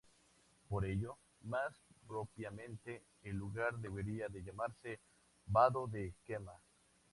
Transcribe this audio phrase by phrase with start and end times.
[0.67, 1.75] Por ello, más
[2.07, 4.99] propiamente el lugar debería de llamarse
[5.45, 6.53] "Vado de Quema".